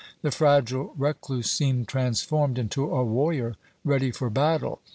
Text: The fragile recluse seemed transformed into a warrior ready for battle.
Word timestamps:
The 0.23 0.31
fragile 0.31 0.95
recluse 0.97 1.51
seemed 1.51 1.87
transformed 1.87 2.57
into 2.57 2.85
a 2.89 3.05
warrior 3.05 3.55
ready 3.83 4.09
for 4.09 4.31
battle. 4.31 4.81